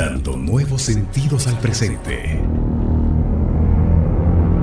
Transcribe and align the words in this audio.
dando 0.00 0.34
nuevos 0.34 0.80
sentidos 0.80 1.46
al 1.46 1.58
presente. 1.58 2.40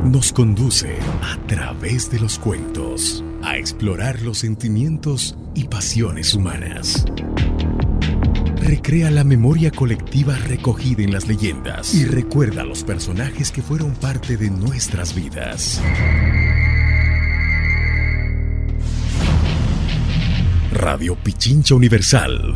Nos 0.03 0.33
conduce 0.33 0.97
a 1.21 1.37
través 1.45 2.09
de 2.09 2.19
los 2.19 2.39
cuentos 2.39 3.23
a 3.43 3.55
explorar 3.55 4.23
los 4.23 4.39
sentimientos 4.39 5.37
y 5.53 5.65
pasiones 5.65 6.33
humanas. 6.33 7.05
Recrea 8.63 9.11
la 9.11 9.23
memoria 9.23 9.69
colectiva 9.69 10.35
recogida 10.37 11.03
en 11.03 11.13
las 11.13 11.27
leyendas 11.27 11.93
y 11.93 12.05
recuerda 12.05 12.63
los 12.63 12.83
personajes 12.83 13.51
que 13.51 13.61
fueron 13.61 13.91
parte 13.91 14.37
de 14.37 14.49
nuestras 14.49 15.13
vidas. 15.13 15.79
Radio 20.71 21.15
Pichincha 21.15 21.75
Universal 21.75 22.55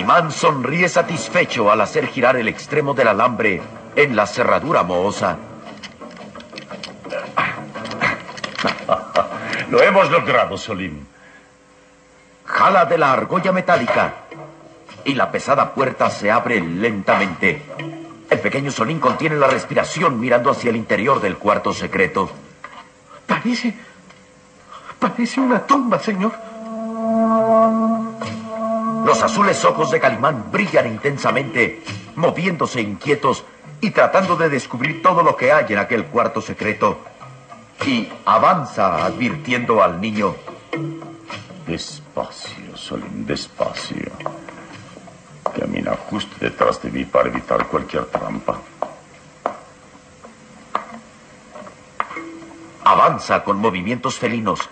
Calimán 0.00 0.32
sonríe 0.32 0.88
satisfecho 0.88 1.70
al 1.70 1.82
hacer 1.82 2.06
girar 2.06 2.34
el 2.36 2.48
extremo 2.48 2.94
del 2.94 3.08
alambre 3.08 3.60
en 3.94 4.16
la 4.16 4.26
cerradura 4.26 4.82
mohosa. 4.82 5.36
Lo 9.68 9.82
hemos 9.82 10.10
logrado, 10.10 10.56
Solim. 10.56 11.04
Jala 12.46 12.86
de 12.86 12.96
la 12.96 13.12
argolla 13.12 13.52
metálica 13.52 14.14
y 15.04 15.12
la 15.12 15.30
pesada 15.30 15.74
puerta 15.74 16.08
se 16.08 16.30
abre 16.30 16.62
lentamente. 16.62 17.62
El 18.30 18.40
pequeño 18.40 18.70
Solín 18.70 19.00
contiene 19.00 19.36
la 19.36 19.48
respiración 19.48 20.18
mirando 20.18 20.50
hacia 20.50 20.70
el 20.70 20.76
interior 20.76 21.20
del 21.20 21.36
cuarto 21.36 21.74
secreto. 21.74 22.30
Parece. 23.26 23.74
Parece 24.98 25.42
una 25.42 25.66
tumba, 25.66 25.98
señor. 25.98 26.32
Los 29.04 29.22
azules 29.22 29.64
ojos 29.64 29.90
de 29.90 30.00
Calimán 30.00 30.50
brillan 30.50 30.86
intensamente, 30.86 31.82
moviéndose 32.16 32.80
inquietos 32.80 33.44
y 33.80 33.90
tratando 33.90 34.36
de 34.36 34.48
descubrir 34.48 35.02
todo 35.02 35.22
lo 35.22 35.36
que 35.36 35.52
hay 35.52 35.66
en 35.70 35.78
aquel 35.78 36.06
cuarto 36.06 36.40
secreto. 36.40 36.98
Y 37.86 38.08
avanza 38.26 39.04
advirtiendo 39.06 39.82
al 39.82 40.00
niño. 40.00 40.34
Despacio, 41.66 42.76
Solim, 42.76 43.24
despacio. 43.24 44.10
Camina 45.58 45.96
justo 46.08 46.36
detrás 46.38 46.82
de 46.82 46.90
mí 46.90 47.04
para 47.04 47.28
evitar 47.28 47.66
cualquier 47.66 48.04
trampa. 48.06 48.60
Avanza 52.84 53.42
con 53.44 53.58
movimientos 53.58 54.16
felinos. 54.16 54.68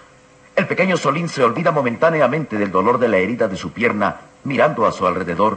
El 0.59 0.67
pequeño 0.67 0.97
Solín 0.97 1.29
se 1.29 1.45
olvida 1.45 1.71
momentáneamente 1.71 2.59
del 2.59 2.73
dolor 2.73 2.99
de 2.99 3.07
la 3.07 3.19
herida 3.19 3.47
de 3.47 3.57
su 3.57 3.71
pierna, 3.71 4.17
mirando 4.43 4.87
a 4.87 4.91
su 4.91 5.07
alrededor, 5.07 5.57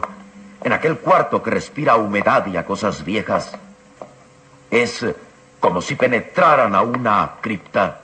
en 0.63 0.73
aquel 0.73 0.99
cuarto 0.99 1.41
que 1.41 1.49
respira 1.49 1.95
humedad 1.95 2.45
y 2.45 2.55
a 2.55 2.63
cosas 2.63 3.03
viejas. 3.03 3.51
Es 4.69 5.03
como 5.59 5.81
si 5.81 5.95
penetraran 5.95 6.75
a 6.75 6.83
una 6.83 7.31
cripta. 7.41 8.01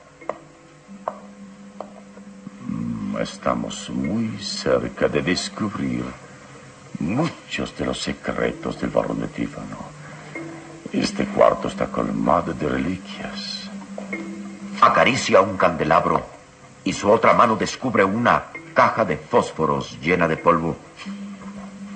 Mm, 2.68 3.18
Estamos 3.20 3.92
muy 3.92 4.36
cerca 4.40 5.08
de 5.08 5.22
descubrir 5.22 6.04
muchos 6.98 7.78
de 7.78 7.86
los 7.86 8.02
secretos 8.02 8.82
del 8.82 8.90
barón 8.90 9.22
de 9.22 9.28
Tífano. 9.28 9.78
Este 10.92 11.26
cuarto 11.28 11.68
está 11.68 11.86
colmado 11.86 12.54
de 12.54 12.68
reliquias. 12.68 13.70
Acaricia 14.82 15.42
un 15.42 15.58
candelabro 15.58 16.37
y 16.88 16.94
su 16.94 17.12
otra 17.12 17.34
mano 17.34 17.58
descubre 17.58 18.02
una 18.06 18.46
caja 18.74 19.04
de 19.04 19.18
fósforos 19.18 20.00
llena 20.00 20.26
de 20.26 20.38
polvo. 20.38 20.78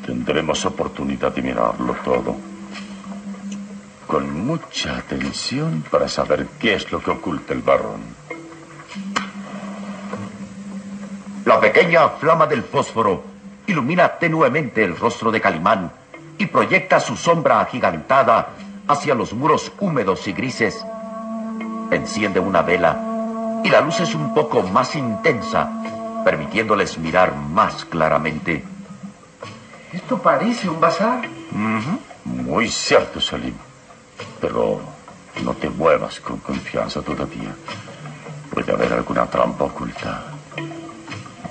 Tendremos 0.05 0.65
oportunidad 0.65 1.31
de 1.33 1.41
mirarlo 1.41 1.95
todo. 2.03 2.35
Con 4.05 4.45
mucha 4.45 4.97
atención 4.97 5.81
para 5.89 6.09
saber 6.09 6.45
qué 6.59 6.73
es 6.73 6.91
lo 6.91 7.01
que 7.01 7.11
oculta 7.11 7.53
el 7.53 7.61
barón. 7.61 8.01
La 11.45 11.57
pequeña 11.61 12.09
flama 12.09 12.45
del 12.45 12.63
fósforo 12.63 13.23
ilumina 13.67 14.17
tenuemente 14.17 14.83
el 14.83 14.97
rostro 14.97 15.31
de 15.31 15.39
Calimán 15.39 15.89
y 16.37 16.47
proyecta 16.47 16.99
su 16.99 17.15
sombra 17.15 17.61
agigantada 17.61 18.49
hacia 18.89 19.15
los 19.15 19.31
muros 19.31 19.71
húmedos 19.79 20.27
y 20.27 20.33
grises. 20.33 20.85
Enciende 21.91 22.41
una 22.41 22.61
vela 22.61 23.10
y 23.63 23.69
la 23.69 23.81
luz 23.81 23.99
es 23.99 24.15
un 24.15 24.33
poco 24.33 24.63
más 24.63 24.95
intensa, 24.95 25.69
permitiéndoles 26.23 26.97
mirar 26.97 27.35
más 27.35 27.85
claramente. 27.85 28.63
Esto 29.93 30.17
parece 30.21 30.69
un 30.69 30.79
bazar. 30.79 31.27
Muy 32.23 32.69
cierto, 32.69 33.19
Salim. 33.19 33.55
Pero 34.39 34.79
no 35.43 35.53
te 35.53 35.69
muevas 35.69 36.19
con 36.19 36.37
confianza 36.37 37.01
todavía. 37.01 37.55
Puede 38.53 38.71
haber 38.71 38.93
alguna 38.93 39.25
trampa 39.25 39.65
oculta. 39.65 40.23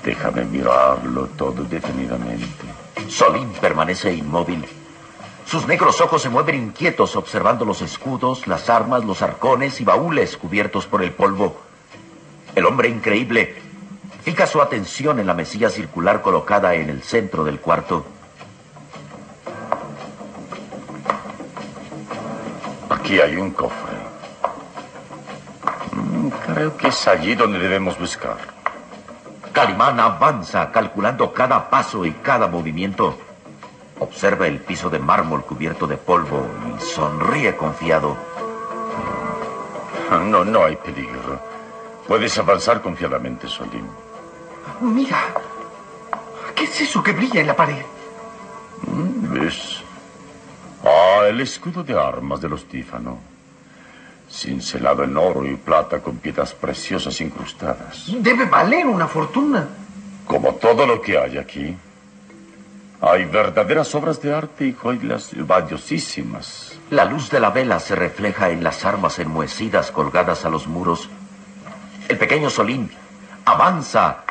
Déjame 0.03 0.45
mirarlo 0.45 1.27
todo 1.37 1.63
detenidamente. 1.63 2.65
Solín 3.07 3.49
permanece 3.61 4.13
inmóvil. 4.13 4.65
Sus 5.45 5.67
negros 5.67 5.99
ojos 6.01 6.21
se 6.21 6.29
mueven 6.29 6.55
inquietos 6.55 7.15
observando 7.15 7.65
los 7.65 7.81
escudos, 7.81 8.47
las 8.47 8.69
armas, 8.69 9.03
los 9.03 9.21
arcones 9.21 9.81
y 9.81 9.83
baúles 9.83 10.37
cubiertos 10.37 10.87
por 10.87 11.03
el 11.03 11.11
polvo. 11.11 11.70
El 12.55 12.65
hombre 12.65 12.89
increíble 12.89 13.55
fija 14.23 14.45
su 14.45 14.61
atención 14.61 15.19
en 15.19 15.27
la 15.27 15.33
mesilla 15.33 15.69
circular 15.69 16.21
colocada 16.21 16.75
en 16.75 16.89
el 16.89 17.01
centro 17.01 17.43
del 17.43 17.59
cuarto. 17.59 18.05
Aquí 22.89 23.19
hay 23.19 23.37
un 23.37 23.51
cofre. 23.51 23.97
Mm, 25.93 26.27
creo 26.53 26.77
que 26.77 26.89
es 26.89 27.07
allí 27.07 27.35
donde 27.35 27.57
debemos 27.57 27.97
buscar. 27.97 28.37
Calimán 29.53 29.99
avanza 29.99 30.71
calculando 30.71 31.33
cada 31.33 31.69
paso 31.69 32.05
y 32.05 32.11
cada 32.11 32.47
movimiento. 32.47 33.17
Observa 33.99 34.47
el 34.47 34.59
piso 34.59 34.89
de 34.89 34.99
mármol 34.99 35.43
cubierto 35.43 35.87
de 35.87 35.97
polvo 35.97 36.47
y 36.75 36.81
sonríe 36.81 37.55
confiado. 37.55 38.17
No, 40.09 40.43
no 40.43 40.65
hay 40.65 40.75
peligro. 40.75 41.50
Puedes 42.07 42.37
avanzar 42.37 42.81
confiadamente, 42.81 43.47
Solín. 43.47 43.87
Mira. 44.81 45.17
¿Qué 46.55 46.65
es 46.65 46.81
eso 46.81 47.01
que 47.01 47.13
brilla 47.13 47.41
en 47.41 47.47
la 47.47 47.55
pared? 47.55 47.83
¿Ves? 48.83 49.81
Ah, 50.83 51.25
el 51.27 51.41
escudo 51.41 51.83
de 51.83 51.97
armas 51.97 52.41
de 52.41 52.49
los 52.49 52.65
Tífano. 52.65 53.19
Cincelado 54.29 55.03
en 55.03 55.17
oro 55.17 55.45
y 55.45 55.55
plata 55.55 55.99
con 55.99 56.17
piedras 56.17 56.53
preciosas 56.53 57.19
incrustadas. 57.21 58.05
Debe 58.07 58.45
valer 58.45 58.87
una 58.87 59.07
fortuna. 59.07 59.67
Como 60.25 60.55
todo 60.55 60.85
lo 60.85 61.01
que 61.01 61.17
hay 61.17 61.37
aquí. 61.37 61.75
Hay 63.01 63.25
verdaderas 63.25 63.93
obras 63.95 64.21
de 64.21 64.33
arte 64.33 64.67
y 64.67 64.73
joyas 64.73 65.31
valiosísimas. 65.35 66.79
La 66.91 67.05
luz 67.05 67.29
de 67.31 67.39
la 67.39 67.49
vela 67.49 67.79
se 67.79 67.95
refleja 67.95 68.51
en 68.51 68.63
las 68.63 68.85
armas 68.85 69.17
enmohecidas 69.19 69.91
colgadas 69.91 70.45
a 70.45 70.49
los 70.49 70.67
muros. 70.67 71.09
El 72.07 72.17
pequeño 72.17 72.49
Solín 72.49 72.91
avanza 73.45 74.23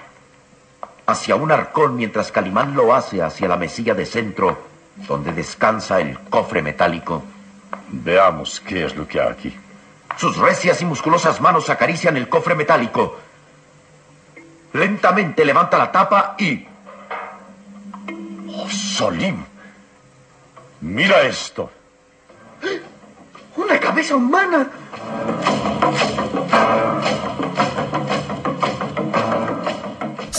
hacia 1.07 1.37
un 1.37 1.51
arcón 1.51 1.97
mientras 1.97 2.31
Calimán 2.31 2.75
lo 2.75 2.95
hace 2.95 3.23
hacia 3.23 3.49
la 3.49 3.57
mesilla 3.57 3.95
de 3.95 4.07
centro 4.07 4.59
donde 5.09 5.33
descansa 5.33 6.01
el 6.01 6.19
cofre 6.19 6.63
metálico. 6.63 7.23
Veamos 7.89 8.61
qué 8.61 8.85
es 8.85 8.97
lo 8.97 9.07
que 9.07 9.21
hay 9.21 9.29
aquí. 9.29 9.57
Sus 10.17 10.37
recias 10.37 10.81
y 10.83 10.85
musculosas 10.85 11.41
manos 11.41 11.71
acarician 11.71 12.17
el 12.17 12.29
cofre 12.29 12.55
metálico. 12.55 13.17
Lentamente 14.73 15.45
levanta 15.45 15.79
la 15.79 15.91
tapa 15.91 16.35
y... 16.39 16.67
¡Oh, 18.49 18.69
Solim! 18.69 19.45
¡Mira 20.83 21.23
esto! 21.23 21.71
¡Una 23.57 23.79
cabeza 23.79 24.17
humana! 24.17 24.69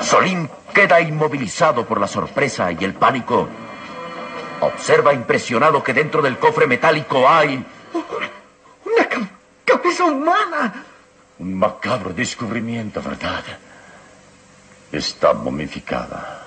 Solín 0.00 0.48
queda 0.72 1.00
inmovilizado 1.00 1.84
por 1.84 1.98
la 1.98 2.06
sorpresa 2.06 2.70
y 2.70 2.84
el 2.84 2.94
pánico. 2.94 3.48
Observa 4.60 5.12
impresionado 5.12 5.82
que 5.82 5.92
dentro 5.92 6.22
del 6.22 6.38
cofre 6.38 6.68
metálico 6.68 7.28
hay... 7.28 7.66
¡Una 8.84 9.08
ca 9.08 9.28
cabeza 9.64 10.04
humana! 10.04 10.84
Un 11.40 11.58
macabro 11.58 12.12
descubrimiento, 12.12 13.02
¿verdad? 13.02 13.42
Está 14.92 15.32
momificada. 15.32 16.46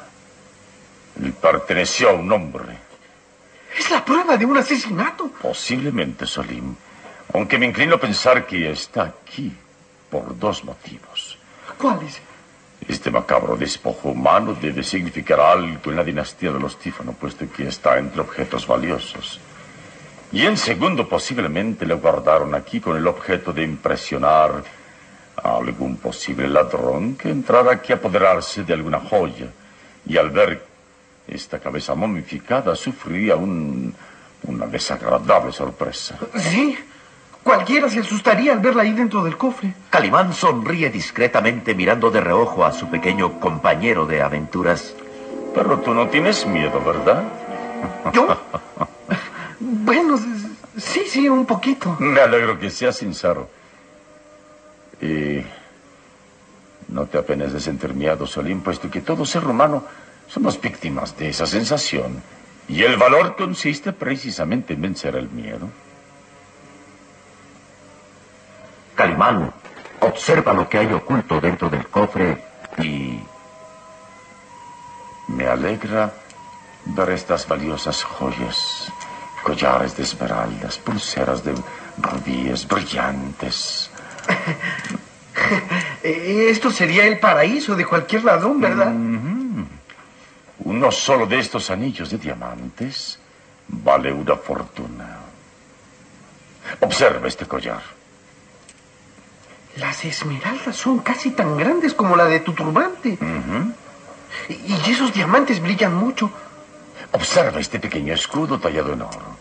Le 1.20 1.32
perteneció 1.32 2.10
a 2.10 2.14
un 2.14 2.32
hombre. 2.32 2.78
Es 3.78 3.90
la 3.90 4.04
prueba 4.04 4.38
de 4.38 4.46
un 4.46 4.58
asesinato. 4.58 5.32
Posiblemente, 5.42 6.26
Solim. 6.26 6.76
Aunque 7.34 7.58
me 7.58 7.66
inclino 7.66 7.96
a 7.96 8.00
pensar 8.00 8.46
que 8.46 8.70
está 8.70 9.04
aquí 9.04 9.52
por 10.10 10.38
dos 10.38 10.64
motivos. 10.64 11.38
¿Cuáles? 11.78 12.22
Este 12.88 13.10
macabro 13.10 13.56
despojo 13.56 14.10
humano 14.10 14.54
debe 14.54 14.84
significar 14.84 15.40
algo 15.40 15.90
en 15.90 15.96
la 15.96 16.04
dinastía 16.04 16.52
de 16.52 16.60
los 16.60 16.78
Tífano, 16.78 17.14
puesto 17.14 17.50
que 17.50 17.68
está 17.68 17.98
entre 17.98 18.22
objetos 18.22 18.68
valiosos. 18.68 19.40
Y 20.34 20.46
en 20.46 20.58
segundo, 20.58 21.08
posiblemente 21.08 21.86
le 21.86 21.94
guardaron 21.94 22.54
aquí 22.56 22.82
con 22.82 22.98
el 22.98 23.08
objeto 23.08 23.54
de 23.54 23.64
impresionar 23.64 24.64
algún 25.44 25.98
posible 25.98 26.48
ladrón 26.48 27.16
que 27.16 27.30
entrara 27.30 27.74
aquí 27.74 27.92
a 27.92 27.98
apoderarse 27.98 28.64
de 28.64 28.74
alguna 28.74 29.00
joya. 29.00 29.48
Y 30.06 30.18
al 30.18 30.32
ver 30.32 30.66
esta 31.28 31.60
cabeza 31.60 31.96
momificada, 31.96 32.76
sufriría 32.76 33.36
un, 33.36 33.94
una 34.44 34.68
desagradable 34.68 35.52
sorpresa. 35.52 36.18
Sí. 36.36 36.78
Cualquiera 37.44 37.90
se 37.90 38.00
asustaría 38.00 38.54
al 38.54 38.60
verla 38.60 38.84
ahí 38.84 38.94
dentro 38.94 39.22
del 39.22 39.36
cofre. 39.38 39.74
Calimán 39.90 40.34
sonríe 40.34 40.90
discretamente 40.90 41.76
mirando 41.76 42.10
de 42.10 42.22
reojo 42.22 42.64
a 42.64 42.72
su 42.72 42.90
pequeño 42.90 43.40
compañero 43.40 44.06
de 44.06 44.22
aventuras. 44.22 44.96
Pero 45.54 45.80
tú 45.80 45.94
no 45.94 46.08
tienes 46.08 46.48
miedo, 46.48 46.82
¿verdad? 46.82 47.24
¿Yo? 48.14 48.28
bueno, 49.60 50.18
sí, 50.78 51.04
sí, 51.06 51.28
un 51.28 51.46
poquito. 51.46 51.98
Me 52.00 52.22
alegro 52.22 52.58
que 52.58 52.70
seas 52.70 52.96
sincero. 52.96 53.50
Y 55.04 55.46
no 56.88 57.06
te 57.08 57.18
apenes 57.18 57.52
de 57.52 57.60
sentir 57.60 57.94
miedo, 57.94 58.26
Solín, 58.26 58.62
puesto 58.62 58.90
que 58.90 59.02
todo 59.02 59.26
ser 59.26 59.46
humano 59.46 59.84
somos 60.28 60.60
víctimas 60.62 61.18
de 61.18 61.30
esa 61.30 61.46
sensación. 61.46 62.24
Y 62.70 62.84
el 62.84 62.96
valor 62.96 63.36
consiste 63.36 63.92
precisamente 63.92 64.74
en 64.74 64.82
vencer 64.82 65.18
el 65.18 65.30
miedo. 65.30 65.68
Calimán 68.96 69.52
observa 70.00 70.54
lo 70.54 70.70
que 70.70 70.78
hay 70.78 70.94
oculto 70.94 71.42
dentro 71.42 71.70
del 71.70 71.88
cofre 71.88 72.42
y... 72.78 73.20
Me 75.28 75.48
alegra 75.48 76.14
ver 76.86 77.10
estas 77.12 77.48
valiosas 77.48 78.04
joyas, 78.04 78.92
collares 79.42 79.96
de 79.98 80.04
esmeraldas, 80.04 80.78
pulseras 80.78 81.44
de 81.44 81.56
rubíes 81.98 82.68
brillantes. 82.68 83.90
Esto 86.04 86.72
sería 86.72 87.06
el 87.06 87.20
paraíso 87.20 87.76
de 87.76 87.86
cualquier 87.86 88.24
ladrón, 88.24 88.60
¿verdad? 88.60 88.92
Mm 88.92 89.18
-hmm. 89.18 89.66
Uno 90.66 90.92
solo 90.92 91.26
de 91.26 91.40
estos 91.40 91.70
anillos 91.70 92.10
de 92.10 92.18
diamantes 92.18 93.20
vale 93.68 94.12
una 94.12 94.36
fortuna. 94.36 95.18
Observa 96.80 97.28
este 97.28 97.46
collar. 97.46 97.82
Las 99.78 100.06
esmeraldas 100.06 100.76
son 100.76 101.00
casi 101.00 101.32
tan 101.32 101.58
grandes 101.58 101.94
como 101.94 102.16
la 102.16 102.26
de 102.26 102.40
tu 102.42 102.54
turbante. 102.54 103.18
Uh 103.20 103.26
-huh. 103.26 103.74
y, 104.50 104.74
y 104.76 104.92
esos 104.92 105.12
diamantes 105.14 105.60
brillan 105.60 105.96
mucho. 105.96 106.32
Observa 107.12 107.60
este 107.60 107.80
pequeño 107.80 108.14
escudo 108.14 108.60
tallado 108.60 108.94
en 108.94 109.02
oro. 109.02 109.38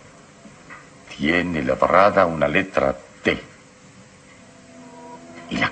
Tiene 1.17 1.63
labrada 1.63 2.27
una 2.27 2.49
letra 2.49 2.97
T. 3.23 3.52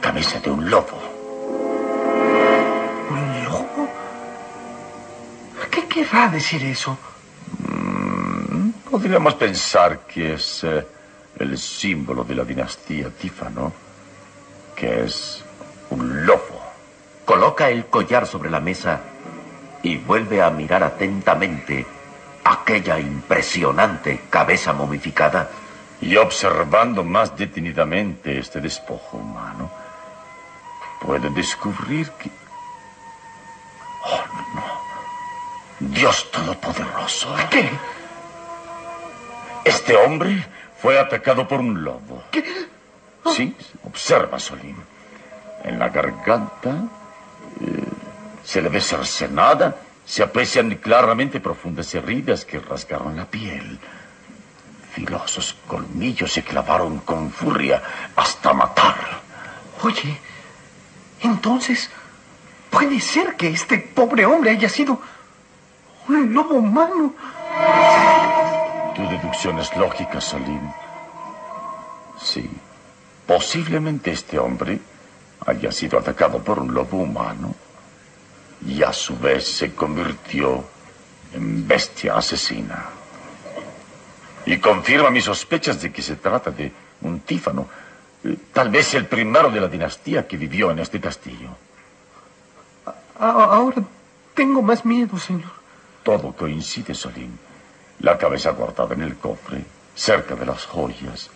La 0.00 0.06
cabeza 0.12 0.40
de 0.40 0.50
un 0.50 0.70
lobo. 0.70 0.98
¿Un 3.10 3.44
lobo? 3.44 3.86
¿Qué 5.70 5.86
querrá 5.86 6.28
decir 6.28 6.64
eso? 6.64 6.96
Mm, 7.68 8.70
podríamos 8.90 9.34
pensar 9.34 10.00
que 10.06 10.32
es 10.32 10.64
eh, 10.64 10.86
el 11.38 11.58
símbolo 11.58 12.24
de 12.24 12.34
la 12.34 12.44
dinastía 12.44 13.10
Tífano, 13.10 13.74
que 14.74 15.04
es 15.04 15.44
un 15.90 16.24
lobo. 16.24 16.62
Coloca 17.26 17.68
el 17.68 17.84
collar 17.86 18.26
sobre 18.26 18.48
la 18.48 18.58
mesa 18.58 19.00
y 19.82 19.98
vuelve 19.98 20.42
a 20.42 20.48
mirar 20.48 20.82
atentamente 20.82 21.86
aquella 22.44 22.98
impresionante 22.98 24.22
cabeza 24.30 24.72
momificada. 24.72 25.50
Y 26.00 26.16
observando 26.16 27.04
más 27.04 27.36
detenidamente 27.36 28.38
este 28.38 28.62
despojo 28.62 29.18
humano, 29.18 29.79
puede 31.10 31.28
descubrir 31.30 32.08
que... 32.12 32.30
Oh, 34.04 34.24
no. 34.54 35.90
Dios 35.90 36.30
Todopoderoso. 36.30 37.34
¿Qué? 37.50 37.68
Este 39.64 39.96
hombre 39.96 40.46
fue 40.80 41.00
atacado 41.00 41.48
por 41.48 41.58
un 41.58 41.82
lobo. 41.82 42.22
¿Qué? 42.30 42.44
Sí, 43.34 43.56
observa, 43.82 44.38
Solim. 44.38 44.76
En 45.64 45.80
la 45.80 45.88
garganta 45.88 46.70
eh, 47.60 47.84
se 48.44 48.62
le 48.62 48.68
ve 48.68 48.80
cercenada, 48.80 49.78
se 50.06 50.22
aprecian 50.22 50.72
claramente 50.76 51.40
profundas 51.40 51.92
heridas 51.92 52.44
que 52.44 52.60
rasgaron 52.60 53.16
la 53.16 53.24
piel. 53.24 53.80
Filosos 54.92 55.56
colmillos 55.66 56.30
se 56.30 56.44
clavaron 56.44 57.00
con 57.00 57.32
furia 57.32 57.82
hasta 58.14 58.52
matar. 58.52 59.22
Oye, 59.82 60.29
entonces, 61.22 61.90
puede 62.70 63.00
ser 63.00 63.36
que 63.36 63.48
este 63.48 63.78
pobre 63.78 64.26
hombre 64.26 64.50
haya 64.52 64.68
sido 64.68 65.00
un 66.08 66.32
lobo 66.32 66.54
humano. 66.54 67.14
Tu 68.94 69.02
deducción 69.08 69.58
es 69.58 69.74
lógica, 69.76 70.20
Salim. 70.20 70.70
Sí. 72.20 72.48
Posiblemente 73.26 74.10
este 74.10 74.38
hombre 74.38 74.80
haya 75.46 75.70
sido 75.72 75.98
atacado 75.98 76.42
por 76.42 76.58
un 76.58 76.74
lobo 76.74 76.98
humano 76.98 77.54
y 78.66 78.82
a 78.82 78.92
su 78.92 79.16
vez 79.16 79.46
se 79.46 79.74
convirtió 79.74 80.64
en 81.32 81.66
bestia 81.66 82.16
asesina. 82.16 82.86
Y 84.46 84.58
confirma 84.58 85.10
mis 85.10 85.24
sospechas 85.24 85.80
de 85.80 85.92
que 85.92 86.02
se 86.02 86.16
trata 86.16 86.50
de 86.50 86.72
un 87.02 87.20
tífano, 87.20 87.68
tal 88.52 88.68
vez 88.70 88.94
el 88.94 89.06
primero 89.06 89.50
de 89.50 89.60
la 89.60 89.68
dinastía 89.68 90.26
que 90.26 90.36
vivió 90.36 90.70
en 90.70 90.78
este 90.78 91.00
castillo. 91.00 91.50
ahora 93.18 93.82
tengo 94.34 94.62
más 94.62 94.84
miedo, 94.84 95.18
señor. 95.18 95.52
Todo 96.02 96.32
coincide, 96.32 96.94
Solim. 96.94 97.36
La 98.00 98.16
cabeza 98.16 98.50
guardada 98.50 98.94
en 98.94 99.02
el 99.02 99.16
cofre, 99.16 99.64
cerca 99.94 100.34
de 100.34 100.46
las 100.46 100.64
joyas, 100.64 101.30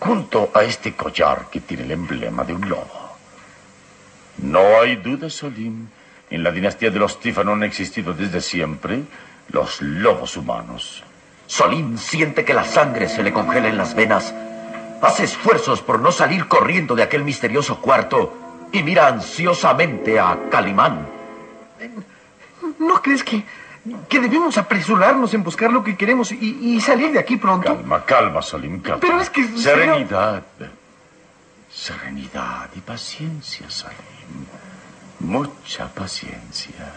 junto 0.00 0.50
a 0.52 0.64
este 0.64 0.96
collar 0.96 1.48
que 1.50 1.60
tiene 1.60 1.84
el 1.84 1.92
emblema 1.92 2.44
de 2.44 2.54
un 2.54 2.68
lobo. 2.68 3.16
No 4.38 4.80
hay 4.80 4.96
duda, 4.96 5.30
Solim. 5.30 5.88
En 6.28 6.42
la 6.42 6.50
dinastía 6.50 6.90
de 6.90 6.98
los 6.98 7.20
Tífano 7.20 7.52
han 7.52 7.62
existido 7.62 8.12
desde 8.12 8.40
siempre 8.40 9.04
los 9.50 9.80
lobos 9.80 10.36
humanos. 10.36 11.04
Solim 11.46 11.96
siente 11.96 12.44
que 12.44 12.54
la 12.54 12.64
sangre 12.64 13.08
se 13.08 13.22
le 13.22 13.32
congela 13.32 13.68
en 13.68 13.78
las 13.78 13.94
venas. 13.94 14.34
Hace 15.02 15.24
esfuerzos 15.24 15.82
por 15.82 16.00
no 16.00 16.10
salir 16.10 16.48
corriendo 16.48 16.94
de 16.94 17.02
aquel 17.02 17.24
misterioso 17.24 17.80
cuarto 17.80 18.68
y 18.72 18.82
mira 18.82 19.08
ansiosamente 19.08 20.18
a 20.18 20.38
Calimán. 20.50 21.06
¿No 22.78 23.02
crees 23.02 23.22
que 23.22 23.44
que 24.08 24.20
debemos 24.20 24.58
apresurarnos 24.58 25.32
en 25.34 25.42
buscar 25.42 25.70
lo 25.70 25.82
que 25.82 25.96
queremos 25.96 26.32
y, 26.32 26.80
salir 26.80 27.12
de 27.12 27.18
aquí 27.18 27.36
pronto. 27.36 27.76
Calma, 27.76 28.04
calma, 28.04 28.42
Salim, 28.42 28.80
calma. 28.80 29.00
Pero 29.00 29.20
es 29.20 29.30
que... 29.30 29.46
Serenidad. 29.56 30.42
Serenidad 31.72 32.68
y 32.74 32.80
paciencia, 32.80 33.70
Salim. 33.70 34.46
Mucha 35.20 35.88
paciencia. 35.88 36.92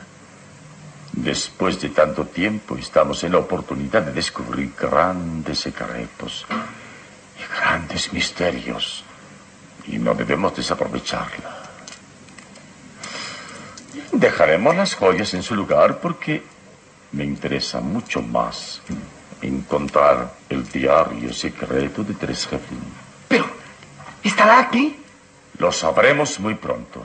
Después 1.12 1.82
de 1.82 1.90
tanto 1.90 2.26
tiempo 2.26 2.78
estamos 2.78 3.24
en 3.24 3.34
la 3.34 3.40
oportunidad 3.40 4.04
de 4.04 4.14
descubrir 4.14 4.74
grandes 4.80 5.60
secretos 5.60 6.46
grandes 7.50 8.12
misterios. 8.14 9.04
Y 9.88 9.98
no 9.98 10.14
debemos 10.14 10.56
desaprovecharla. 10.56 11.58
Dejaremos 14.12 14.76
las 14.76 14.96
joyas 14.96 15.34
en 15.34 15.44
su 15.44 15.56
lugar 15.56 16.00
porque 16.00 16.44
me 17.12 17.24
interesa 17.24 17.80
mucho 17.80 18.22
más 18.22 18.82
encontrar 19.42 20.34
el 20.50 20.68
diario 20.70 21.34
secreto 21.34 22.04
de 22.04 22.14
Tres 22.14 22.48
Pero, 23.28 23.46
¿estará 24.24 24.60
aquí? 24.60 25.00
Lo 25.58 25.72
sabremos 25.72 26.40
muy 26.40 26.56
pronto. 26.56 27.04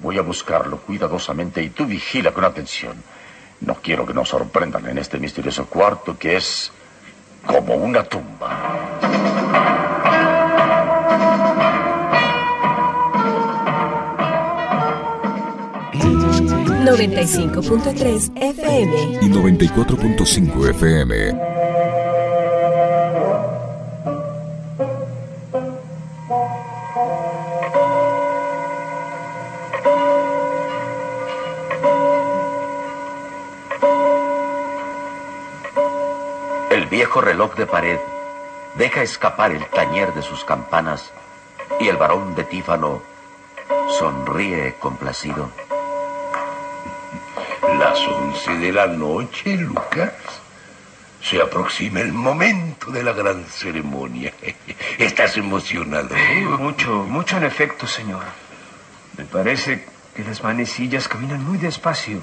Voy 0.00 0.18
a 0.18 0.22
buscarlo 0.22 0.78
cuidadosamente 0.80 1.62
y 1.62 1.70
tú 1.70 1.86
vigila 1.86 2.32
con 2.32 2.44
atención. 2.44 3.02
No 3.60 3.76
quiero 3.76 4.04
que 4.04 4.14
nos 4.14 4.28
sorprendan 4.28 4.86
en 4.86 4.98
este 4.98 5.18
misterioso 5.18 5.66
cuarto 5.66 6.18
que 6.18 6.36
es 6.36 6.70
como 7.46 7.74
una 7.74 8.04
tumba. 8.04 8.83
95.3 16.94 18.30
FM 18.36 19.18
y 19.20 19.28
94.5 19.28 20.70
FM. 20.70 21.14
El 36.70 36.86
viejo 36.86 37.20
reloj 37.20 37.56
de 37.56 37.66
pared 37.66 37.98
deja 38.78 39.02
escapar 39.02 39.50
el 39.50 39.66
tañer 39.66 40.14
de 40.14 40.22
sus 40.22 40.44
campanas 40.44 41.10
y 41.80 41.88
el 41.88 41.96
varón 41.96 42.36
de 42.36 42.44
Tífano 42.44 43.02
sonríe 43.98 44.76
complacido. 44.78 45.63
Las 47.78 47.98
once 48.06 48.58
de 48.58 48.72
la 48.72 48.86
noche, 48.86 49.56
Lucas. 49.56 50.12
Se 51.22 51.40
aproxima 51.40 52.00
el 52.00 52.12
momento 52.12 52.90
de 52.90 53.02
la 53.02 53.12
gran 53.12 53.44
ceremonia. 53.46 54.32
¿Estás 54.98 55.36
emocionado? 55.36 56.14
Mucho, 56.58 56.90
mucho 57.04 57.38
en 57.38 57.44
efecto, 57.44 57.86
señor. 57.86 58.22
Me 59.16 59.24
parece 59.24 59.86
que 60.14 60.22
las 60.22 60.42
manecillas 60.42 61.08
caminan 61.08 61.42
muy 61.44 61.58
despacio. 61.58 62.22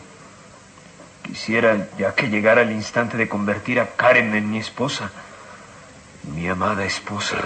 Quisiera 1.23 1.89
ya 1.97 2.13
que 2.15 2.29
llegara 2.29 2.61
el 2.61 2.71
instante 2.71 3.17
de 3.17 3.27
convertir 3.27 3.79
a 3.79 3.87
Karen 3.95 4.33
en 4.35 4.49
mi 4.49 4.59
esposa. 4.59 5.11
Mi 6.35 6.47
amada 6.47 6.85
esposa. 6.85 7.37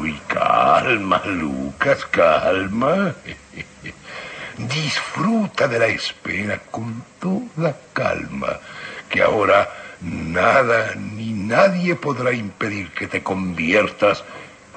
Uy, 0.00 0.18
calma, 0.26 1.22
Lucas, 1.26 2.06
calma. 2.06 3.14
Disfruta 4.58 5.68
de 5.68 5.78
la 5.78 5.86
espera 5.86 6.58
con 6.70 7.04
toda 7.20 7.76
calma, 7.92 8.58
que 9.08 9.22
ahora 9.22 9.68
nada 10.00 10.94
ni 10.94 11.32
nadie 11.32 11.94
podrá 11.94 12.32
impedir 12.32 12.90
que 12.92 13.06
te 13.06 13.22
conviertas 13.22 14.24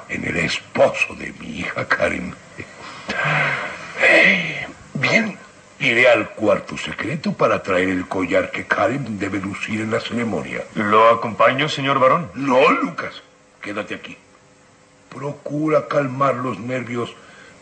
en 0.10 0.26
el 0.26 0.38
esposo 0.38 1.16
de 1.16 1.32
mi 1.40 1.60
hija 1.60 1.88
Karen. 1.88 2.36
Bien, 4.96 5.38
iré 5.80 6.10
al 6.10 6.32
cuarto 6.32 6.78
secreto 6.78 7.32
para 7.32 7.64
traer 7.64 7.90
el 7.90 8.08
collar 8.08 8.52
que 8.52 8.66
Karen 8.66 9.18
debe 9.18 9.40
lucir 9.40 9.80
en 9.80 9.92
la 9.92 10.02
ceremonia. 10.02 10.64
¿Lo 10.76 11.10
acompaño, 11.10 11.70
señor 11.70 12.00
varón? 12.00 12.32
No, 12.34 12.70
Lucas, 12.70 13.22
quédate 13.62 13.96
aquí. 13.96 14.18
Procura 15.10 15.88
calmar 15.88 16.36
los 16.36 16.60
nervios 16.60 17.14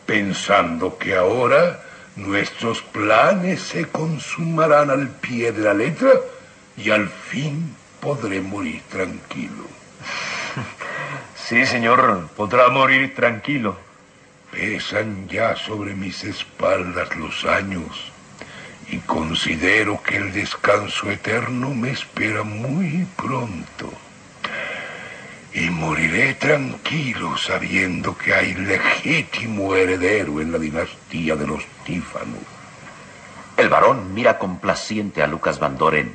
pensando 0.04 0.98
que 0.98 1.14
ahora 1.14 1.84
Nuestros 2.18 2.82
planes 2.82 3.60
se 3.62 3.86
consumarán 3.86 4.90
al 4.90 5.08
pie 5.08 5.52
de 5.52 5.62
la 5.62 5.72
letra 5.72 6.10
y 6.76 6.90
al 6.90 7.08
fin 7.08 7.76
podré 8.00 8.40
morir 8.40 8.82
tranquilo. 8.90 9.64
Sí, 11.48 11.64
señor, 11.64 12.28
podrá 12.36 12.68
morir 12.68 13.14
tranquilo. 13.14 13.78
Pesan 14.50 15.28
ya 15.28 15.56
sobre 15.56 15.94
mis 15.94 16.22
espaldas 16.24 17.16
los 17.16 17.46
años 17.46 18.12
y 18.90 18.98
considero 18.98 20.02
que 20.02 20.16
el 20.16 20.32
descanso 20.34 21.10
eterno 21.10 21.70
me 21.70 21.92
espera 21.92 22.42
muy 22.42 23.06
pronto 23.16 23.90
y 25.60 25.70
moriré 25.70 26.34
tranquilo 26.34 27.36
sabiendo 27.36 28.16
que 28.16 28.32
hay 28.32 28.54
legítimo 28.54 29.74
heredero 29.74 30.40
en 30.40 30.52
la 30.52 30.58
dinastía 30.58 31.34
de 31.34 31.48
los 31.48 31.64
Tífanos. 31.84 32.38
El 33.56 33.68
varón 33.68 34.14
mira 34.14 34.38
complaciente 34.38 35.20
a 35.20 35.26
Lucas 35.26 35.58
Van 35.58 35.76
Doren 35.76 36.14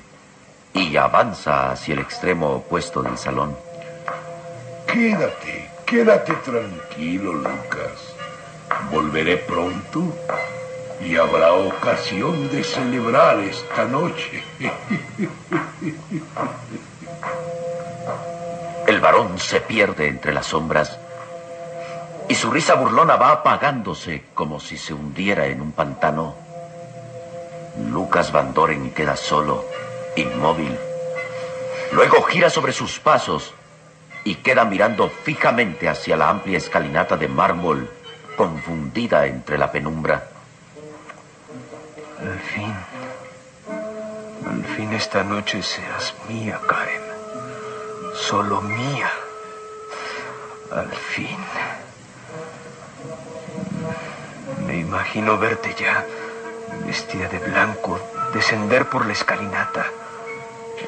y 0.74 0.96
avanza 0.96 1.72
hacia 1.72 1.94
el 1.94 2.00
extremo 2.00 2.52
opuesto 2.52 3.04
del 3.04 3.18
salón. 3.18 3.58
Quédate, 4.88 5.70
quédate 5.86 6.34
tranquilo, 6.36 7.34
Lucas. 7.34 8.16
Volveré 8.92 9.38
pronto 9.38 10.16
y 11.02 11.18
habrá 11.18 11.54
ocasión 11.54 12.50
de 12.50 12.64
celebrar 12.64 13.40
esta 13.40 13.86
noche. 13.86 14.42
El 18.88 19.00
varón 19.00 19.40
se 19.40 19.62
pierde 19.62 20.08
entre 20.08 20.34
las 20.34 20.48
sombras 20.48 21.00
y 22.28 22.36
su 22.36 22.52
risa 22.52 22.76
burlona 22.76 23.16
va 23.16 23.32
apagándose 23.32 24.24
como 24.34 24.60
si 24.60 24.78
se 24.78 24.94
hundiera 24.94 25.46
en 25.48 25.62
un 25.62 25.72
pantano. 25.72 26.36
Lucas 27.90 28.32
Van 28.32 28.54
Doren 28.54 28.92
queda 28.92 29.16
solo, 29.16 29.66
inmóvil. 30.16 30.78
Luego 31.92 32.24
gira 32.24 32.50
sobre 32.50 32.74
sus 32.74 33.00
pasos 33.00 33.54
y 34.24 34.36
queda 34.36 34.66
mirando 34.66 35.10
fijamente 35.10 35.90
hacia 35.90 36.18
la 36.18 36.30
amplia 36.30 36.58
escalinata 36.58 37.18
de 37.18 37.28
mármol, 37.28 37.90
confundida 38.38 39.26
entre 39.28 39.58
la 39.58 39.72
penumbra. 39.72 40.28
Al 42.20 42.40
fin, 42.40 42.74
al 44.50 44.64
fin 44.76 44.94
esta 44.94 45.24
noche 45.24 45.62
serás 45.62 46.14
mía, 46.30 46.60
Karen. 46.68 47.13
Solo 48.14 48.62
mía. 48.62 49.12
Al 50.72 50.92
fin. 50.92 51.38
Me 54.66 54.78
imagino 54.78 55.38
verte 55.38 55.76
ya, 55.78 56.06
vestida 56.86 57.28
de 57.28 57.40
blanco, 57.40 58.00
descender 58.34 58.90
por 58.90 59.06
la 59.06 59.12
escalinata. 59.14 59.86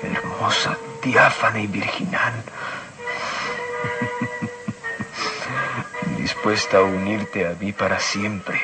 Hermosa, 0.02 0.78
diáfana 1.04 1.60
y 1.60 1.68
virginal. 1.68 2.34
Dispuesta 6.18 6.78
a 6.78 6.84
unirte 6.84 7.48
a 7.48 7.56
mí 7.60 7.74
para 7.74 8.00
siempre. 8.00 8.62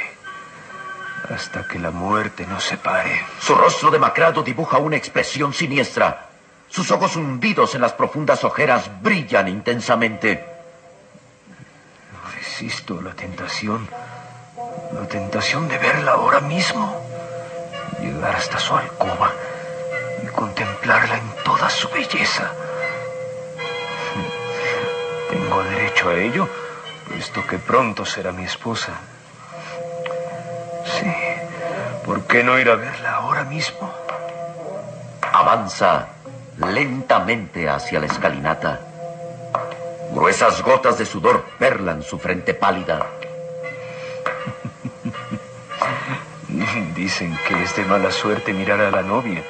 Hasta 1.29 1.67
que 1.67 1.77
la 1.79 1.91
muerte 1.91 2.45
nos 2.45 2.63
separe. 2.63 3.25
Su 3.39 3.55
rostro 3.55 3.91
demacrado 3.91 4.43
dibuja 4.43 4.77
una 4.77 4.97
expresión 4.97 5.53
siniestra. 5.53 6.30
Sus 6.71 6.89
ojos 6.89 7.17
hundidos 7.17 7.75
en 7.75 7.81
las 7.81 7.91
profundas 7.91 8.45
ojeras 8.45 8.89
brillan 9.01 9.49
intensamente. 9.49 10.45
No 12.13 12.31
resisto 12.31 13.01
la 13.01 13.11
tentación. 13.11 13.89
La 14.93 15.05
tentación 15.05 15.67
de 15.67 15.77
verla 15.77 16.13
ahora 16.13 16.39
mismo. 16.39 16.95
Llegar 17.99 18.37
hasta 18.37 18.57
su 18.57 18.73
alcoba 18.73 19.33
y 20.23 20.27
contemplarla 20.27 21.17
en 21.17 21.43
toda 21.43 21.69
su 21.69 21.89
belleza. 21.89 22.53
Tengo 25.29 25.63
derecho 25.63 26.09
a 26.09 26.15
ello, 26.15 26.47
puesto 27.05 27.45
que 27.47 27.57
pronto 27.57 28.05
será 28.05 28.31
mi 28.31 28.45
esposa. 28.45 28.93
Sí, 30.85 31.13
¿por 32.05 32.25
qué 32.27 32.45
no 32.45 32.57
ir 32.57 32.69
a 32.69 32.75
verla 32.75 33.15
ahora 33.15 33.43
mismo? 33.43 33.93
Avanza 35.33 36.07
lentamente 36.67 37.69
hacia 37.69 37.99
la 37.99 38.05
escalinata. 38.05 38.79
Gruesas 40.13 40.61
gotas 40.61 40.97
de 40.97 41.05
sudor 41.05 41.43
perlan 41.57 42.03
su 42.03 42.19
frente 42.19 42.53
pálida. 42.53 43.07
Dicen 46.95 47.37
que 47.47 47.63
es 47.63 47.75
de 47.75 47.85
mala 47.85 48.11
suerte 48.11 48.53
mirar 48.53 48.81
a 48.81 48.91
la 48.91 49.01
novia 49.01 49.41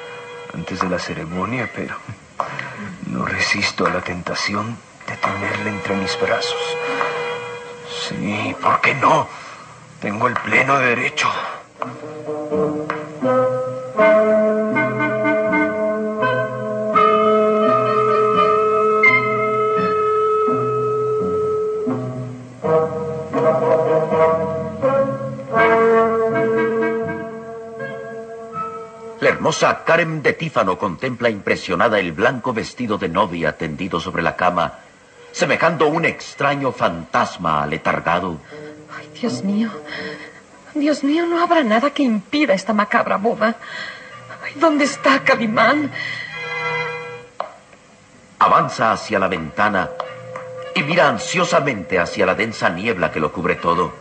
antes 0.54 0.80
de 0.80 0.88
la 0.88 0.98
ceremonia, 0.98 1.70
pero 1.74 1.96
no 3.06 3.24
resisto 3.24 3.86
a 3.86 3.90
la 3.90 4.00
tentación 4.00 4.78
de 5.06 5.16
tenerla 5.16 5.70
entre 5.70 5.96
mis 5.96 6.18
brazos. 6.20 6.76
Sí, 8.08 8.54
¿por 8.60 8.80
qué 8.80 8.94
no? 8.94 9.28
Tengo 10.00 10.28
el 10.28 10.34
pleno 10.34 10.78
derecho. 10.78 11.28
Hermosa 29.52 29.84
Karen 29.84 30.22
de 30.22 30.32
Tífano 30.32 30.78
contempla 30.78 31.28
impresionada 31.28 31.98
el 31.98 32.12
blanco 32.12 32.54
vestido 32.54 32.96
de 32.96 33.10
novia 33.10 33.52
tendido 33.58 34.00
sobre 34.00 34.22
la 34.22 34.34
cama, 34.34 34.78
semejando 35.30 35.88
un 35.88 36.06
extraño 36.06 36.72
fantasma 36.72 37.62
aletargado. 37.62 38.38
Ay, 38.96 39.10
Dios 39.20 39.44
mío. 39.44 39.70
Dios 40.72 41.04
mío, 41.04 41.26
no 41.26 41.42
habrá 41.42 41.62
nada 41.62 41.90
que 41.90 42.02
impida 42.02 42.54
esta 42.54 42.72
macabra 42.72 43.18
boda. 43.18 43.56
Ay, 44.42 44.54
¿Dónde 44.56 44.84
está 44.84 45.22
Calimán? 45.22 45.90
Avanza 48.38 48.92
hacia 48.92 49.18
la 49.18 49.28
ventana 49.28 49.90
y 50.74 50.82
mira 50.82 51.10
ansiosamente 51.10 51.98
hacia 51.98 52.24
la 52.24 52.34
densa 52.34 52.70
niebla 52.70 53.12
que 53.12 53.20
lo 53.20 53.30
cubre 53.30 53.56
todo. 53.56 53.92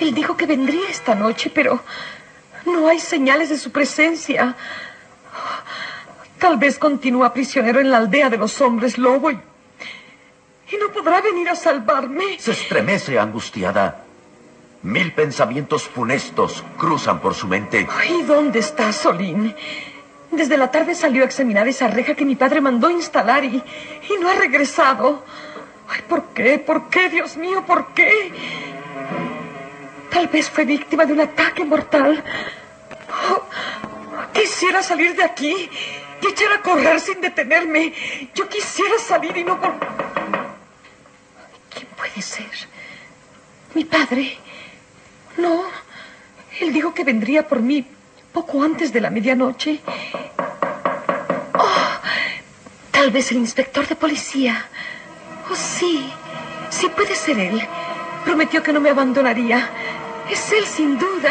Él 0.00 0.14
dijo 0.14 0.36
que 0.36 0.46
vendría 0.46 0.88
esta 0.88 1.16
noche, 1.16 1.50
pero 1.52 1.80
no 2.66 2.88
hay 2.88 2.98
señales 2.98 3.48
de 3.48 3.58
su 3.58 3.70
presencia. 3.70 4.56
Tal 6.38 6.56
vez 6.58 6.78
continúa 6.78 7.32
prisionero 7.32 7.80
en 7.80 7.90
la 7.90 7.98
aldea 7.98 8.28
de 8.30 8.36
los 8.36 8.60
hombres 8.60 8.98
lobo 8.98 9.30
y, 9.30 9.34
y 9.34 10.76
no 10.76 10.90
podrá 10.92 11.20
venir 11.20 11.48
a 11.48 11.56
salvarme. 11.56 12.38
Se 12.38 12.52
estremece 12.52 13.18
angustiada. 13.18 14.04
Mil 14.82 15.12
pensamientos 15.14 15.84
funestos 15.84 16.62
cruzan 16.76 17.20
por 17.20 17.34
su 17.34 17.46
mente. 17.46 17.86
Ay, 17.90 18.22
¿dónde 18.22 18.58
está 18.58 18.92
Solín? 18.92 19.54
Desde 20.30 20.58
la 20.58 20.70
tarde 20.70 20.94
salió 20.94 21.22
a 21.22 21.26
examinar 21.26 21.66
esa 21.68 21.88
reja 21.88 22.14
que 22.14 22.24
mi 22.26 22.36
padre 22.36 22.60
mandó 22.60 22.90
instalar 22.90 23.44
y, 23.44 23.56
y 23.56 24.20
no 24.20 24.28
ha 24.28 24.34
regresado. 24.34 25.24
Ay, 25.88 26.02
¿por 26.08 26.24
qué? 26.34 26.58
¿Por 26.58 26.88
qué, 26.90 27.08
Dios 27.08 27.36
mío? 27.36 27.64
¿Por 27.66 27.94
qué? 27.94 28.32
Tal 30.14 30.28
vez 30.28 30.48
fue 30.48 30.64
víctima 30.64 31.04
de 31.04 31.12
un 31.12 31.20
ataque 31.22 31.64
mortal. 31.64 32.22
Oh, 33.30 33.42
quisiera 34.32 34.80
salir 34.80 35.16
de 35.16 35.24
aquí 35.24 35.68
y 36.22 36.26
echar 36.28 36.52
a 36.52 36.62
correr 36.62 37.00
sin 37.00 37.20
detenerme. 37.20 37.92
Yo 38.32 38.48
quisiera 38.48 38.96
salir 39.00 39.36
y 39.36 39.42
no 39.42 39.60
por... 39.60 39.74
¿Quién 41.68 41.88
puede 41.96 42.22
ser? 42.22 42.48
¿Mi 43.74 43.84
padre? 43.84 44.38
No. 45.36 45.64
Él 46.60 46.72
dijo 46.72 46.94
que 46.94 47.02
vendría 47.02 47.48
por 47.48 47.58
mí 47.58 47.84
poco 48.32 48.62
antes 48.62 48.92
de 48.92 49.00
la 49.00 49.10
medianoche. 49.10 49.80
Oh, 51.54 51.98
tal 52.92 53.10
vez 53.10 53.32
el 53.32 53.38
inspector 53.38 53.84
de 53.88 53.96
policía. 53.96 54.64
Oh, 55.50 55.56
sí. 55.56 56.08
Sí 56.70 56.88
puede 56.90 57.16
ser 57.16 57.36
él. 57.40 57.66
Prometió 58.24 58.62
que 58.62 58.72
no 58.72 58.80
me 58.80 58.90
abandonaría. 58.90 59.83
Es 60.30 60.52
él 60.52 60.66
sin 60.66 60.98
duda. 60.98 61.30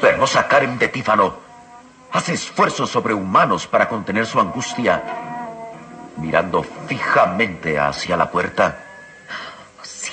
La 0.00 0.08
hermosa 0.10 0.46
Karen 0.46 0.78
de 0.78 0.88
Tífano 0.88 1.45
hace 2.16 2.34
esfuerzos 2.34 2.90
sobrehumanos 2.90 3.66
para 3.66 3.88
contener 3.88 4.26
su 4.26 4.40
angustia, 4.40 5.02
mirando 6.16 6.62
fijamente 6.88 7.78
hacia 7.78 8.16
la 8.16 8.30
puerta. 8.30 8.78
Sí. 9.82 10.12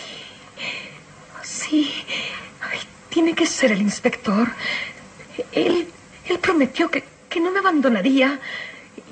Sí. 1.44 2.06
Ay, 2.62 2.80
tiene 3.10 3.34
que 3.34 3.46
ser 3.46 3.72
el 3.72 3.82
inspector. 3.82 4.48
Él, 5.52 5.92
él 6.26 6.40
prometió 6.40 6.90
que, 6.92 7.04
que 7.30 7.40
no 7.40 7.52
me 7.52 7.60
abandonaría. 7.60 8.40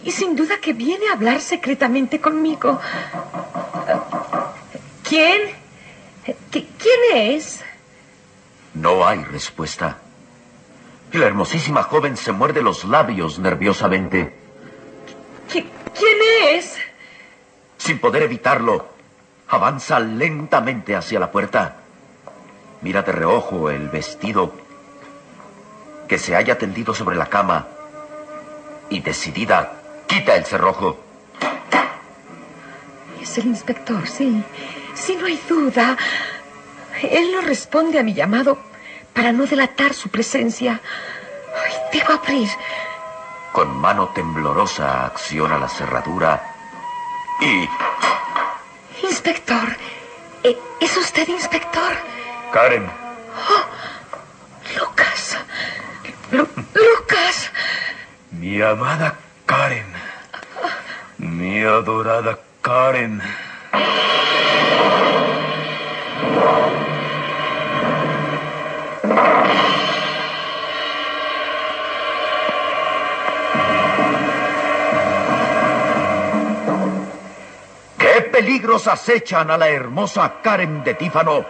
Y 0.04 0.12
sin 0.12 0.36
duda 0.36 0.60
que 0.60 0.74
viene 0.74 1.08
a 1.10 1.14
hablar 1.14 1.42
secretamente 1.42 2.20
conmigo. 2.20 2.80
¿Quién? 5.08 5.42
¿Qui- 6.52 6.66
¿Quién 6.78 7.36
es? 7.36 7.64
No 8.74 9.06
hay 9.06 9.24
respuesta. 9.24 9.98
Y 11.14 11.18
la 11.18 11.26
hermosísima 11.28 11.84
joven 11.84 12.16
se 12.16 12.32
muerde 12.32 12.62
los 12.62 12.86
labios 12.86 13.38
nerviosamente. 13.40 14.34
¿Qui- 15.52 15.66
¿Quién 15.98 16.18
es? 16.58 16.78
Sin 17.78 18.00
poder 18.00 18.24
evitarlo, 18.24 18.88
avanza 19.50 20.00
lentamente 20.00 20.96
hacia 20.96 21.20
la 21.20 21.32
puerta. 21.32 21.78
Mira 22.82 23.02
de 23.02 23.12
reojo 23.12 23.70
el 23.70 23.90
vestido 23.90 24.54
que 26.08 26.18
se 26.18 26.36
haya 26.36 26.58
tendido 26.58 26.94
sobre 26.94 27.16
la 27.16 27.26
cama 27.28 27.68
y 28.90 29.00
decidida 29.02 29.74
quita 30.08 30.36
el 30.36 30.46
cerrojo. 30.46 30.98
Es 33.22 33.38
el 33.38 33.48
inspector, 33.48 34.08
sí. 34.08 34.44
Sí, 34.94 35.16
no 35.20 35.26
hay 35.28 35.40
duda. 35.48 35.98
Él 37.02 37.32
no 37.34 37.42
responde 37.42 38.00
a 38.00 38.04
mi 38.04 38.14
llamado 38.14 38.58
para 39.14 39.32
no 39.32 39.46
delatar 39.46 39.94
su 39.94 40.10
presencia. 40.10 40.80
Ay, 41.66 41.74
debo 41.94 42.14
abrir. 42.14 42.50
Con 43.52 43.76
mano 43.78 44.10
temblorosa 44.10 45.06
acciona 45.06 45.58
la 45.58 45.68
cerradura 45.68 46.42
y 47.42 47.68
Inspector. 49.06 49.76
¿e- 50.44 50.58
¿Es 50.80 50.96
usted 50.98 51.28
inspector? 51.28 51.94
Karen, 52.54 52.90
Lucas. 54.78 55.38
Lucas. 56.32 57.52
Mi 58.32 58.62
amada 58.62 59.16
Karen. 59.46 59.86
Mi 61.18 61.62
adorada 61.64 62.40
Karen. 62.62 63.22
¿Qué 77.98 78.22
peligros 78.32 78.88
acechan 78.88 79.52
a 79.52 79.58
la 79.58 79.70
hermosa 79.70 80.34
Karen 80.42 80.84
de 80.84 80.94
Tífano? 80.94 81.46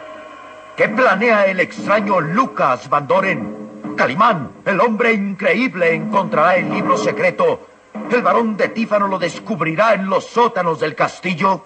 ¿Qué 0.75 0.89
planea 0.89 1.45
el 1.45 1.59
extraño 1.59 2.19
Lucas 2.19 2.89
Van 2.89 3.07
Doren? 3.07 3.61
Calimán, 3.95 4.49
el 4.65 4.79
hombre 4.79 5.13
increíble, 5.13 5.93
encontrará 5.93 6.55
el 6.55 6.69
libro 6.69 6.97
secreto. 6.97 7.67
El 8.09 8.21
varón 8.21 8.57
de 8.57 8.69
Tífano 8.69 9.07
lo 9.07 9.19
descubrirá 9.19 9.93
en 9.93 10.09
los 10.09 10.25
sótanos 10.25 10.79
del 10.79 10.95
castillo. 10.95 11.65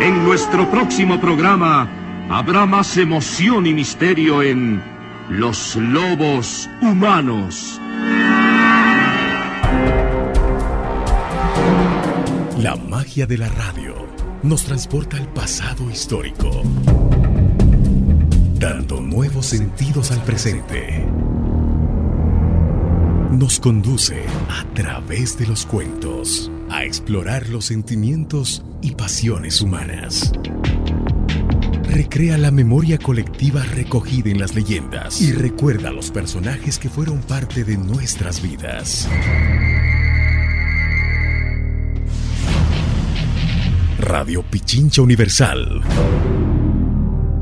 En 0.00 0.24
nuestro 0.24 0.70
próximo 0.70 1.18
programa 1.18 1.88
habrá 2.28 2.66
más 2.66 2.98
emoción 2.98 3.66
y 3.66 3.72
misterio 3.72 4.42
en 4.42 4.82
Los 5.30 5.76
Lobos 5.76 6.68
Humanos. 6.82 7.80
La 12.58 12.76
magia 12.76 13.26
de 13.26 13.38
la 13.38 13.48
radio 13.48 13.94
nos 14.42 14.64
transporta 14.64 15.16
al 15.16 15.28
pasado 15.28 15.90
histórico, 15.90 16.62
dando 18.58 19.00
nuevos 19.00 19.46
sentidos 19.46 20.10
al 20.10 20.22
presente. 20.24 21.07
Nos 23.38 23.60
conduce 23.60 24.24
a 24.50 24.64
través 24.74 25.38
de 25.38 25.46
los 25.46 25.64
cuentos 25.64 26.50
a 26.70 26.84
explorar 26.84 27.48
los 27.48 27.66
sentimientos 27.66 28.64
y 28.82 28.96
pasiones 28.96 29.60
humanas. 29.60 30.32
Recrea 31.84 32.36
la 32.36 32.50
memoria 32.50 32.98
colectiva 32.98 33.62
recogida 33.62 34.28
en 34.30 34.40
las 34.40 34.56
leyendas 34.56 35.22
y 35.22 35.30
recuerda 35.30 35.90
a 35.90 35.92
los 35.92 36.10
personajes 36.10 36.80
que 36.80 36.88
fueron 36.88 37.20
parte 37.20 37.62
de 37.62 37.76
nuestras 37.76 38.42
vidas. 38.42 39.08
Radio 44.00 44.42
Pichincha 44.50 45.00
Universal 45.00 45.84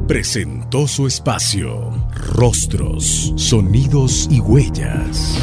presentó 0.07 0.87
su 0.87 1.07
espacio 1.07 1.91
Rostros, 2.15 3.33
Sonidos 3.37 4.29
y 4.31 4.41
Huellas. 4.41 5.43